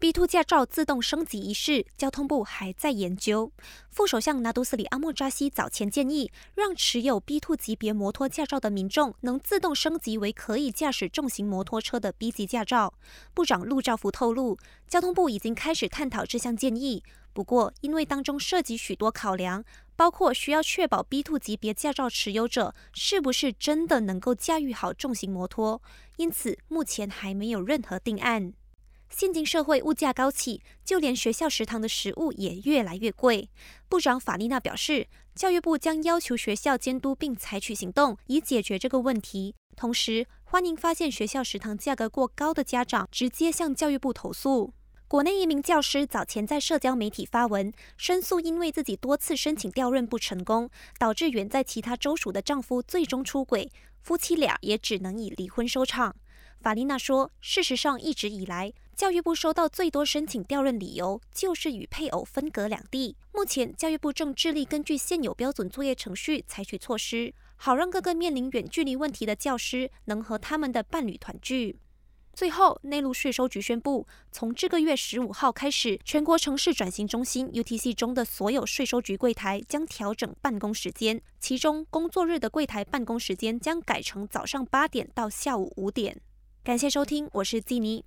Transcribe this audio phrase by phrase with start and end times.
[0.00, 3.52] B two 驾照自动升级一事，交通部还在研究。
[3.90, 12.94] 副首相拿督斯里阿莫扎西早前建议，让持有 B two 级别摩托驾照的民众能自动升级为可以驾驶重型摩托车的 B 级驾照。
[13.34, 14.56] 部长陆兆福透露，
[14.88, 17.04] 交通部已经开始探讨这项建议。
[17.34, 19.62] 不过，因为当中涉及许多考量，
[19.96, 25.82] 包括需要确保 B two 级别驾照持有者是不是真的能够驾驭好重型摩托，
[26.16, 28.54] 因此目前还没有任何定案。
[29.10, 33.50] 现今社会物价高企，就连学校食堂的食物也越来越贵。
[33.88, 39.54] 部长法丽娜表示，教育部将要求学校监督并采取行动，以解决这个问题。
[39.76, 44.72] 同时，欢迎发现学校食堂价格过高的家长直接向教育部投诉。
[45.08, 56.14] 国内一名教师早前在社交媒体发文申诉，因为自己多次申请调任不成功，导致远在其他州属的丈夫最终出轨，夫妻俩也只能以离婚收场。
[56.60, 63.16] 法丽娜说：“事实上，一直以来，教育部收到最多申请调任理由就是与配偶分隔两地。
[63.32, 71.78] 目前，教育部正致力根据现有标准作业程序采取措施，好让各个面临远距离问题的教师能和他们的伴侣团聚。”
[72.32, 86.20] 最后，内陆税收局宣布，从这个月十五号开始，全国城市转型中心 （UTC） 中的所有税收局柜台将调整办公时间，其中工作日的柜台办公时间将改成早上八点到下午五点。
[86.70, 88.04] 感谢收听，我是季妮。